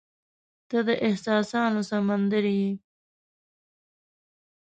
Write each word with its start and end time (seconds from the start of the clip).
•ته 0.69 0.79
د 0.87 0.89
احساسونو 1.07 1.79
سمندر 1.91 2.45
یې. 2.57 2.69